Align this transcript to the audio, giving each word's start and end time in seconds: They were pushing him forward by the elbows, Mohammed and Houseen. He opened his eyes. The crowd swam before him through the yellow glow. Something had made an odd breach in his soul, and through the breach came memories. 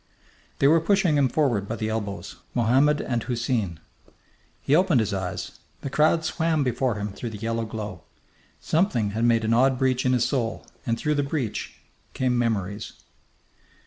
They 0.57 0.67
were 0.67 0.81
pushing 0.81 1.15
him 1.15 1.29
forward 1.29 1.67
by 1.67 1.75
the 1.75 1.89
elbows, 1.89 2.37
Mohammed 2.55 3.01
and 3.01 3.21
Houseen. 3.21 3.77
He 4.59 4.75
opened 4.75 4.99
his 4.99 5.13
eyes. 5.13 5.59
The 5.81 5.91
crowd 5.91 6.25
swam 6.25 6.63
before 6.63 6.95
him 6.95 7.09
through 7.13 7.29
the 7.29 7.37
yellow 7.37 7.65
glow. 7.65 8.01
Something 8.59 9.11
had 9.11 9.25
made 9.25 9.45
an 9.45 9.53
odd 9.53 9.77
breach 9.77 10.03
in 10.03 10.13
his 10.13 10.25
soul, 10.25 10.65
and 10.87 10.97
through 10.97 11.13
the 11.13 11.21
breach 11.21 11.75
came 12.15 12.35
memories. 12.35 12.93